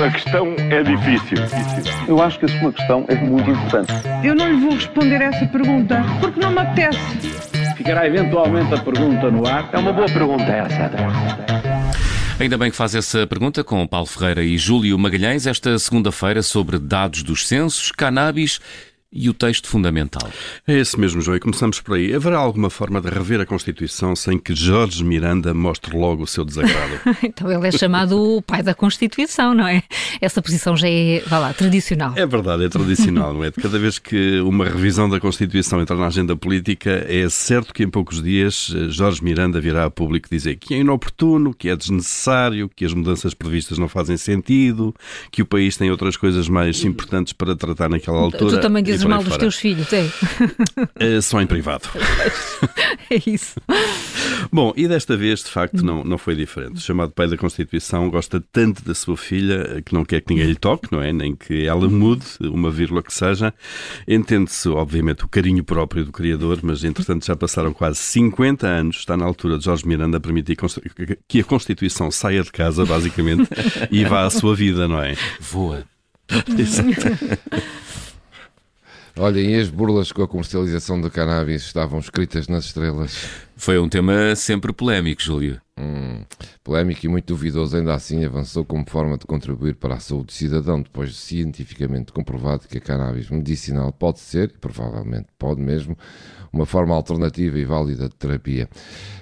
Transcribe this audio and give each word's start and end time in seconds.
A 0.00 0.10
questão 0.10 0.54
é 0.70 0.82
difícil. 0.82 1.38
Eu 2.06 2.22
acho 2.22 2.38
que 2.38 2.44
a 2.44 2.60
sua 2.60 2.72
questão 2.72 3.04
é 3.08 3.14
muito 3.16 3.50
importante. 3.50 3.92
Eu 4.22 4.34
não 4.34 4.48
lhe 4.48 4.60
vou 4.60 4.74
responder 4.74 5.20
essa 5.20 5.46
pergunta 5.46 6.02
porque 6.20 6.38
não 6.38 6.52
me 6.52 6.60
apetece. 6.60 6.98
Ficará 7.76 8.06
eventualmente 8.06 8.74
a 8.74 8.78
pergunta 8.78 9.30
no 9.30 9.46
ar. 9.46 9.68
É 9.72 9.78
uma 9.78 9.92
boa 9.92 10.06
pergunta 10.06 10.44
essa. 10.44 10.90
Ainda 12.38 12.56
bem 12.56 12.70
que 12.70 12.76
faz 12.76 12.94
essa 12.94 13.26
pergunta 13.26 13.64
com 13.64 13.84
Paulo 13.86 14.06
Ferreira 14.06 14.44
e 14.44 14.56
Júlio 14.56 14.96
Magalhães 14.98 15.46
esta 15.46 15.76
segunda-feira 15.78 16.42
sobre 16.42 16.78
dados 16.78 17.24
dos 17.24 17.46
censos, 17.46 17.90
cannabis 17.90 18.60
e 19.10 19.30
o 19.30 19.34
texto 19.34 19.68
fundamental. 19.68 20.28
É 20.66 20.78
esse 20.78 20.98
mesmo, 20.98 21.20
João, 21.20 21.36
e 21.36 21.40
começamos 21.40 21.80
por 21.80 21.96
aí. 21.96 22.14
Haverá 22.14 22.38
alguma 22.38 22.68
forma 22.68 23.00
de 23.00 23.08
rever 23.08 23.40
a 23.40 23.46
Constituição 23.46 24.14
sem 24.14 24.38
que 24.38 24.54
Jorge 24.54 25.02
Miranda 25.02 25.54
mostre 25.54 25.96
logo 25.96 26.24
o 26.24 26.26
seu 26.26 26.44
desagrado? 26.44 27.00
então 27.22 27.50
ele 27.50 27.66
é 27.66 27.72
chamado 27.72 28.36
o 28.36 28.42
pai 28.42 28.62
da 28.62 28.74
Constituição, 28.74 29.54
não 29.54 29.66
é? 29.66 29.82
Essa 30.20 30.42
posição 30.42 30.76
já 30.76 30.88
é, 30.88 31.22
vá 31.26 31.38
lá, 31.38 31.52
tradicional. 31.54 32.12
É 32.16 32.26
verdade, 32.26 32.64
é 32.64 32.68
tradicional, 32.68 33.32
não 33.32 33.42
é? 33.42 33.50
De 33.50 33.56
cada 33.56 33.78
vez 33.78 33.98
que 33.98 34.40
uma 34.40 34.66
revisão 34.66 35.08
da 35.08 35.18
Constituição 35.18 35.80
entra 35.80 35.96
na 35.96 36.06
agenda 36.06 36.36
política, 36.36 37.04
é 37.08 37.28
certo 37.30 37.72
que 37.72 37.82
em 37.82 37.88
poucos 37.88 38.22
dias 38.22 38.72
eh, 38.74 38.88
Jorge 38.90 39.24
Miranda 39.24 39.58
virá 39.60 39.86
a 39.86 39.90
público 39.90 40.28
dizer 40.30 40.56
que 40.56 40.74
é 40.74 40.78
inoportuno, 40.78 41.54
que 41.54 41.70
é 41.70 41.76
desnecessário, 41.76 42.70
que 42.74 42.84
as 42.84 42.92
mudanças 42.92 43.32
previstas 43.32 43.78
não 43.78 43.88
fazem 43.88 44.16
sentido, 44.18 44.94
que 45.30 45.40
o 45.40 45.46
país 45.46 45.76
tem 45.76 45.90
outras 45.90 46.16
coisas 46.16 46.48
mais 46.48 46.84
importantes 46.84 47.32
para 47.32 47.56
tratar 47.56 47.88
naquela 47.88 48.18
altura. 48.18 48.56
Tu 48.56 48.60
também 48.60 48.82
dizes 48.82 48.97
mal 49.04 49.22
dos 49.22 49.36
teus 49.36 49.56
filhos, 49.56 49.92
é? 49.92 50.06
é? 50.98 51.20
Só 51.22 51.40
em 51.40 51.46
privado. 51.46 51.88
é 53.10 53.20
isso. 53.26 53.60
Bom, 54.52 54.72
e 54.76 54.88
desta 54.88 55.16
vez, 55.16 55.40
de 55.40 55.50
facto, 55.50 55.84
não, 55.84 56.04
não 56.04 56.18
foi 56.18 56.34
diferente. 56.34 56.76
O 56.76 56.80
chamado 56.80 57.12
pai 57.12 57.28
da 57.28 57.36
Constituição 57.36 58.08
gosta 58.10 58.42
tanto 58.52 58.84
da 58.84 58.94
sua 58.94 59.16
filha 59.16 59.82
que 59.84 59.92
não 59.92 60.04
quer 60.04 60.20
que 60.20 60.32
ninguém 60.32 60.48
lhe 60.48 60.54
toque, 60.54 60.88
não 60.90 61.02
é? 61.02 61.12
Nem 61.12 61.34
que 61.34 61.66
ela 61.66 61.88
mude, 61.88 62.24
uma 62.40 62.70
vírgula 62.70 63.02
que 63.02 63.12
seja. 63.12 63.52
Entende-se, 64.06 64.68
obviamente, 64.68 65.24
o 65.24 65.28
carinho 65.28 65.62
próprio 65.64 66.04
do 66.04 66.12
Criador, 66.12 66.60
mas 66.62 66.84
entretanto 66.84 67.26
já 67.26 67.36
passaram 67.36 67.72
quase 67.72 67.98
50 67.98 68.66
anos. 68.66 68.96
Está 68.96 69.16
na 69.16 69.24
altura 69.24 69.58
de 69.58 69.64
Jorge 69.64 69.86
Miranda 69.86 70.20
permitir 70.20 70.56
que 71.26 71.40
a 71.40 71.44
Constituição 71.44 72.10
saia 72.10 72.42
de 72.42 72.50
casa, 72.50 72.84
basicamente, 72.84 73.48
e 73.90 74.04
vá 74.04 74.24
à 74.24 74.30
sua 74.30 74.54
vida, 74.54 74.88
não 74.88 75.02
é? 75.02 75.14
Voa. 75.40 75.84
Olhem, 79.18 79.58
as 79.58 79.68
burlas 79.68 80.12
com 80.12 80.22
a 80.22 80.28
comercialização 80.28 81.00
do 81.00 81.10
cannabis 81.10 81.62
estavam 81.62 81.98
escritas 81.98 82.46
nas 82.46 82.66
estrelas? 82.66 83.26
Foi 83.56 83.76
um 83.76 83.88
tema 83.88 84.36
sempre 84.36 84.72
polémico, 84.72 85.20
Júlio. 85.20 85.60
Hum, 85.80 86.24
polémico 86.64 87.06
e 87.06 87.08
muito 87.08 87.26
duvidoso, 87.26 87.76
ainda 87.76 87.94
assim 87.94 88.24
avançou 88.24 88.64
como 88.64 88.84
forma 88.88 89.16
de 89.16 89.24
contribuir 89.24 89.76
para 89.76 89.94
a 89.94 90.00
saúde 90.00 90.26
do 90.26 90.32
cidadão, 90.32 90.82
depois 90.82 91.10
de 91.10 91.16
cientificamente 91.16 92.12
comprovado 92.12 92.66
que 92.66 92.78
a 92.78 92.80
cannabis 92.80 93.30
medicinal 93.30 93.92
pode 93.92 94.18
ser, 94.18 94.50
e 94.50 94.58
provavelmente 94.58 95.28
pode 95.38 95.60
mesmo, 95.60 95.96
uma 96.52 96.66
forma 96.66 96.96
alternativa 96.96 97.56
e 97.58 97.64
válida 97.64 98.08
de 98.08 98.16
terapia. 98.16 98.68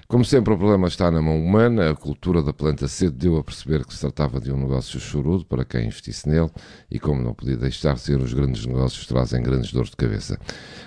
Como 0.09 0.25
sempre, 0.25 0.55
o 0.55 0.57
problema 0.57 0.87
está 0.87 1.11
na 1.11 1.21
mão 1.21 1.37
humana. 1.37 1.91
A 1.91 1.95
cultura 1.95 2.41
da 2.41 2.53
planta 2.53 2.87
cedo 2.87 3.17
deu 3.17 3.37
a 3.37 3.43
perceber 3.43 3.84
que 3.84 3.93
se 3.93 4.01
tratava 4.01 4.41
de 4.41 4.53
um 4.53 4.57
negócio 4.57 5.01
chorudo 5.01 5.45
para 5.45 5.65
quem 5.65 5.87
investisse 5.87 6.29
nele, 6.29 6.49
e 6.89 7.01
como 7.01 7.21
não 7.21 7.34
podia 7.34 7.57
deixar 7.57 7.95
de 7.95 8.01
ser, 8.01 8.21
os 8.21 8.33
grandes 8.33 8.65
negócios 8.65 9.05
trazem 9.07 9.43
grandes 9.43 9.73
dores 9.73 9.91
de 9.91 9.97
cabeça. 9.97 10.39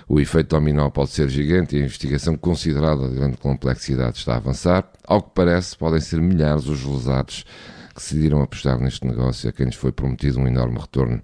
O 0.08 0.18
efeito 0.18 0.48
dominó 0.56 0.88
pode 0.88 1.10
ser 1.10 1.28
gigante 1.28 1.76
e 1.76 1.80
a 1.80 1.84
investigação 1.84 2.34
considerada 2.34 3.08
de 3.08 3.14
grande 3.14 3.36
complexidade 3.36 4.16
está 4.16 4.34
a 4.34 4.36
avançar. 4.38 4.90
Ao 5.06 5.20
que 5.22 5.30
parece, 5.34 5.59
podem 5.74 6.00
ser 6.00 6.20
milhares 6.20 6.66
os 6.66 6.84
lesados 6.84 7.44
que 7.88 8.00
decidiram 8.00 8.42
apostar 8.42 8.78
neste 8.78 9.06
negócio 9.06 9.48
a 9.48 9.52
quem 9.52 9.66
lhes 9.66 9.74
foi 9.74 9.92
prometido 9.92 10.40
um 10.40 10.46
enorme 10.46 10.78
retorno. 10.78 11.22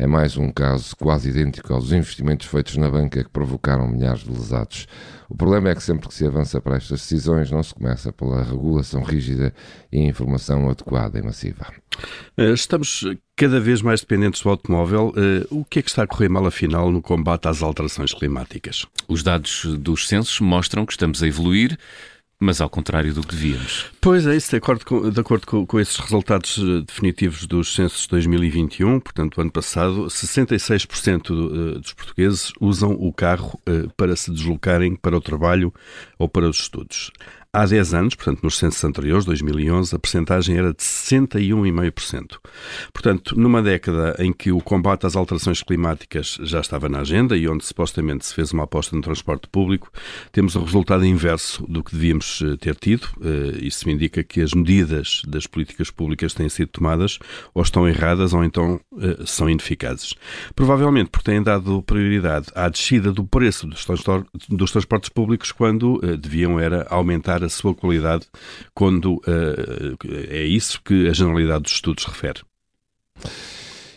É 0.00 0.06
mais 0.06 0.34
um 0.38 0.50
caso 0.50 0.96
quase 0.96 1.28
idêntico 1.28 1.74
aos 1.74 1.92
investimentos 1.92 2.46
feitos 2.46 2.74
na 2.78 2.90
banca 2.90 3.22
que 3.22 3.28
provocaram 3.28 3.86
milhares 3.86 4.20
de 4.22 4.30
lesados. 4.30 4.86
O 5.28 5.36
problema 5.36 5.68
é 5.68 5.74
que 5.74 5.82
sempre 5.82 6.08
que 6.08 6.14
se 6.14 6.26
avança 6.26 6.58
para 6.58 6.78
estas 6.78 7.00
decisões 7.00 7.50
não 7.50 7.62
se 7.62 7.74
começa 7.74 8.10
pela 8.10 8.42
regulação 8.42 9.02
rígida 9.02 9.52
e 9.92 10.00
informação 10.00 10.70
adequada 10.70 11.18
e 11.18 11.22
massiva. 11.22 11.66
Eh, 12.38 12.50
estamos 12.52 13.04
cada 13.36 13.60
vez 13.60 13.82
mais 13.82 14.00
dependentes 14.00 14.40
do 14.40 14.48
automóvel. 14.48 15.12
Eh, 15.18 15.46
o 15.50 15.66
que 15.66 15.80
é 15.80 15.82
que 15.82 15.90
está 15.90 16.04
a 16.04 16.06
correr 16.06 16.30
mal, 16.30 16.46
afinal, 16.46 16.90
no 16.90 17.02
combate 17.02 17.46
às 17.46 17.62
alterações 17.62 18.14
climáticas? 18.14 18.86
Os 19.06 19.22
dados 19.22 19.66
dos 19.78 20.08
censos 20.08 20.40
mostram 20.40 20.86
que 20.86 20.92
estamos 20.92 21.22
a 21.22 21.26
evoluir 21.26 21.78
mas 22.40 22.58
ao 22.60 22.70
contrário 22.70 23.12
do 23.12 23.20
que 23.20 23.36
devíamos. 23.36 23.86
Pois 24.00 24.26
é, 24.26 24.34
isso 24.34 24.50
de 24.50 24.56
acordo 24.56 24.84
com, 24.86 25.10
de 25.10 25.20
acordo 25.20 25.46
com, 25.46 25.66
com 25.66 25.78
esses 25.78 25.96
resultados 25.98 26.58
eh, 26.58 26.82
definitivos 26.86 27.46
dos 27.46 27.74
censos 27.74 28.04
de 28.04 28.08
2021, 28.08 28.98
portanto, 28.98 29.36
o 29.36 29.40
ano 29.42 29.52
passado, 29.52 30.06
66% 30.06 31.30
eh, 31.30 31.78
dos 31.78 31.92
portugueses 31.92 32.50
usam 32.58 32.92
o 32.92 33.12
carro 33.12 33.60
eh, 33.66 33.86
para 33.94 34.16
se 34.16 34.30
deslocarem 34.30 34.96
para 34.96 35.14
o 35.14 35.20
trabalho 35.20 35.72
ou 36.18 36.26
para 36.26 36.48
os 36.48 36.60
estudos. 36.60 37.10
Há 37.52 37.66
10 37.66 37.94
anos, 37.94 38.14
portanto, 38.14 38.44
nos 38.44 38.56
censos 38.56 38.84
anteriores, 38.84 39.24
2011, 39.24 39.96
a 39.96 39.98
percentagem 39.98 40.56
era 40.56 40.72
de 40.72 40.84
61,5%. 40.84 42.38
Portanto, 42.92 43.34
numa 43.36 43.60
década 43.60 44.14
em 44.20 44.32
que 44.32 44.52
o 44.52 44.60
combate 44.60 45.04
às 45.04 45.16
alterações 45.16 45.60
climáticas 45.60 46.38
já 46.42 46.60
estava 46.60 46.88
na 46.88 47.00
agenda 47.00 47.36
e 47.36 47.48
onde 47.48 47.64
supostamente 47.64 48.24
se 48.24 48.34
fez 48.34 48.52
uma 48.52 48.62
aposta 48.62 48.94
no 48.94 49.02
transporte 49.02 49.48
público, 49.48 49.90
temos 50.30 50.54
o 50.54 50.62
resultado 50.62 51.04
inverso 51.04 51.66
do 51.66 51.82
que 51.82 51.90
devíamos 51.90 52.40
eh, 52.40 52.56
ter 52.56 52.76
tido. 52.76 53.08
Eh, 53.20 53.58
isso 53.62 53.84
me 53.84 53.94
indica 53.94 54.22
que 54.22 54.40
as 54.40 54.54
medidas 54.54 55.20
das 55.26 55.48
políticas 55.48 55.90
públicas 55.90 56.32
têm 56.32 56.48
sido 56.48 56.68
tomadas 56.68 57.18
ou 57.52 57.64
estão 57.64 57.88
erradas 57.88 58.32
ou 58.32 58.44
então 58.44 58.80
eh, 58.96 59.24
são 59.26 59.50
ineficazes. 59.50 60.14
Provavelmente 60.54 61.10
porque 61.10 61.28
têm 61.28 61.42
dado 61.42 61.82
prioridade 61.82 62.46
à 62.54 62.68
descida 62.68 63.10
do 63.10 63.24
preço 63.24 63.66
dos 63.66 64.70
transportes 64.70 65.08
públicos 65.08 65.50
quando 65.50 66.00
deviam 66.16 66.60
era 66.60 66.86
aumentar 66.88 67.39
a 67.44 67.48
sua 67.48 67.74
qualidade 67.74 68.26
quando 68.74 69.16
uh, 69.16 69.96
é 70.28 70.42
isso 70.42 70.80
que 70.82 71.08
a 71.08 71.12
generalidade 71.12 71.62
dos 71.62 71.72
estudos 71.72 72.04
refere. 72.04 72.40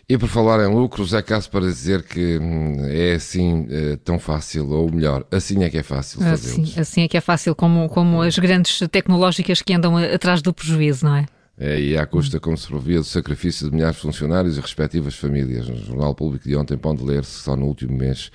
E 0.08 0.18
por 0.18 0.28
falar 0.28 0.64
em 0.64 0.74
lucros, 0.74 1.14
é 1.14 1.22
caso 1.22 1.50
para 1.50 1.62
dizer 1.62 2.04
que 2.04 2.38
hum, 2.38 2.86
é 2.88 3.14
assim 3.14 3.66
é, 3.70 3.96
tão 3.96 4.20
fácil, 4.20 4.70
ou 4.70 4.92
melhor, 4.92 5.26
assim 5.32 5.64
é 5.64 5.70
que 5.70 5.78
é 5.78 5.84
fácil 5.84 6.20
fazê-los. 6.20 6.70
Assim, 6.70 6.80
assim 6.80 7.02
é 7.04 7.08
que 7.08 7.16
é 7.16 7.22
fácil, 7.22 7.56
como, 7.56 7.88
como 7.88 8.22
as 8.22 8.38
grandes 8.38 8.80
tecnológicas 8.92 9.62
que 9.62 9.74
andam 9.74 9.96
atrás 9.98 10.42
do 10.42 10.54
prejuízo, 10.54 11.06
não 11.06 11.16
é? 11.16 11.26
É, 11.58 11.80
e 11.80 11.98
à 11.98 12.06
custa, 12.06 12.40
como 12.40 12.58
se 12.58 12.68
previa, 12.68 13.00
do 13.00 13.04
sacrifício 13.04 13.70
de 13.70 13.76
milhares 13.76 13.98
de 13.98 14.02
funcionários 14.02 14.58
e 14.58 14.60
respectivas 14.60 15.16
famílias. 15.16 15.70
No 15.70 15.78
Jornal 15.78 16.16
Público 16.16 16.48
de 16.48 16.56
ontem 16.56 16.78
pode 16.78 17.04
ler-se 17.04 17.32
só 17.32 17.56
no 17.56 17.68
último 17.68 17.96
mês 17.96 18.32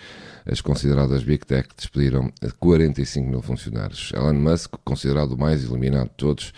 as 0.50 0.62
consideradas 0.62 1.22
Big 1.22 1.44
Tech 1.44 1.68
despediram 1.76 2.32
45 2.58 3.28
mil 3.28 3.42
funcionários. 3.42 4.10
Elon 4.14 4.32
Musk, 4.32 4.76
considerado 4.82 5.32
o 5.32 5.38
mais 5.38 5.62
iluminado 5.62 6.08
de 6.08 6.14
todos, 6.16 6.54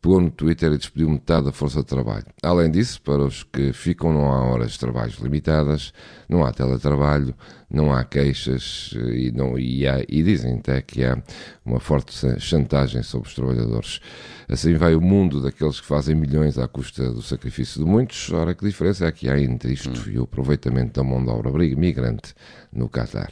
pegou 0.00 0.20
no 0.20 0.30
Twitter 0.30 0.72
e 0.72 0.78
despediu 0.78 1.10
metade 1.10 1.44
da 1.44 1.52
força 1.52 1.80
de 1.80 1.86
trabalho. 1.86 2.24
Além 2.42 2.70
disso, 2.70 3.00
para 3.02 3.22
os 3.22 3.42
que 3.42 3.72
ficam, 3.72 4.12
não 4.12 4.32
há 4.32 4.44
horas 4.44 4.72
de 4.72 4.78
trabalho 4.78 5.12
limitadas, 5.20 5.92
não 6.28 6.44
há 6.44 6.52
teletrabalho, 6.52 7.34
não 7.70 7.92
há 7.92 8.02
queixas 8.04 8.94
e, 8.94 9.30
não, 9.30 9.58
e, 9.58 9.86
há, 9.86 10.02
e 10.08 10.22
dizem 10.22 10.54
até 10.54 10.80
que 10.80 11.04
há 11.04 11.22
uma 11.64 11.80
forte 11.80 12.14
chantagem 12.40 13.02
sobre 13.02 13.28
os 13.28 13.34
trabalhadores. 13.34 14.00
Assim 14.48 14.74
vai 14.74 14.94
o 14.94 15.00
mundo 15.00 15.40
daqueles 15.40 15.80
que 15.80 15.86
fazem 15.86 16.14
milhões 16.14 16.58
à 16.58 16.66
custa 16.66 17.12
do 17.12 17.22
sacrifício 17.22 17.84
de 17.84 17.88
muitos. 17.88 18.32
Ora, 18.32 18.54
que 18.54 18.64
diferença 18.64 19.06
é 19.06 19.12
que 19.12 19.28
há 19.28 19.38
entre 19.38 19.74
isto 19.74 19.90
hum. 19.90 20.12
e 20.12 20.18
o 20.18 20.24
aproveitamento 20.24 21.00
da 21.00 21.04
mão 21.06 21.22
de 21.22 21.30
obra 21.30 21.50
migrante 21.76 22.34
no 22.72 22.88
Qatar? 22.88 23.30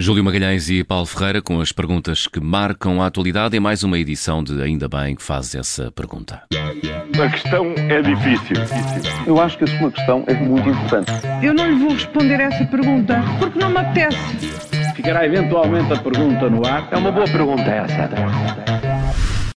Júlio 0.00 0.24
Magalhães 0.24 0.70
e 0.70 0.82
Paulo 0.82 1.04
Ferreira 1.04 1.42
com 1.42 1.60
as 1.60 1.72
perguntas 1.72 2.26
que 2.26 2.40
marcam 2.40 3.02
a 3.02 3.06
atualidade 3.06 3.54
em 3.54 3.60
mais 3.60 3.84
uma 3.84 3.98
edição 3.98 4.42
de 4.42 4.62
Ainda 4.62 4.88
Bem 4.88 5.14
que 5.14 5.22
fazes 5.22 5.54
essa 5.54 5.92
pergunta. 5.92 6.40
A 7.22 7.28
questão 7.28 7.74
é 7.76 8.00
difícil. 8.00 8.56
Eu 9.26 9.38
acho 9.38 9.58
que 9.58 9.64
a 9.64 9.66
sua 9.66 9.90
questão 9.92 10.24
é 10.26 10.32
muito 10.32 10.70
importante. 10.70 11.12
Eu 11.42 11.52
não 11.52 11.68
lhe 11.68 11.78
vou 11.78 11.92
responder 11.92 12.40
essa 12.40 12.64
pergunta 12.64 13.22
porque 13.38 13.58
não 13.58 13.68
me 13.68 13.76
apetece. 13.76 14.16
Ficará 14.96 15.26
eventualmente 15.26 15.92
a 15.92 15.98
pergunta 15.98 16.48
no 16.48 16.66
ar. 16.66 16.88
É 16.90 16.96
uma 16.96 17.12
boa 17.12 17.26
pergunta 17.26 17.62
essa. 17.62 18.79